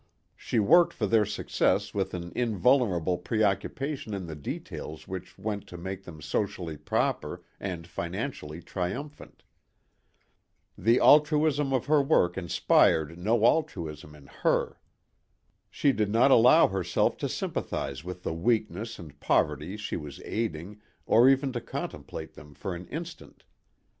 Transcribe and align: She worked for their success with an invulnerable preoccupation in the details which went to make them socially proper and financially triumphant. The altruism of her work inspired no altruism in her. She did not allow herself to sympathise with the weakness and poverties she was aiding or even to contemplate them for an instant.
She 0.35 0.57
worked 0.57 0.93
for 0.93 1.05
their 1.05 1.27
success 1.27 1.93
with 1.93 2.15
an 2.15 2.31
invulnerable 2.35 3.19
preoccupation 3.19 4.15
in 4.15 4.25
the 4.25 4.33
details 4.35 5.07
which 5.07 5.37
went 5.37 5.67
to 5.67 5.77
make 5.77 6.05
them 6.05 6.23
socially 6.23 6.75
proper 6.75 7.43
and 7.59 7.85
financially 7.85 8.63
triumphant. 8.63 9.43
The 10.75 10.99
altruism 10.99 11.71
of 11.71 11.85
her 11.85 12.01
work 12.01 12.35
inspired 12.35 13.15
no 13.19 13.45
altruism 13.45 14.15
in 14.15 14.25
her. 14.25 14.79
She 15.69 15.91
did 15.91 16.09
not 16.09 16.31
allow 16.31 16.67
herself 16.69 17.15
to 17.17 17.29
sympathise 17.29 18.03
with 18.03 18.23
the 18.23 18.33
weakness 18.33 18.97
and 18.97 19.19
poverties 19.19 19.81
she 19.81 19.97
was 19.97 20.19
aiding 20.21 20.81
or 21.05 21.29
even 21.29 21.51
to 21.53 21.61
contemplate 21.61 22.33
them 22.33 22.55
for 22.55 22.73
an 22.73 22.87
instant. 22.87 23.43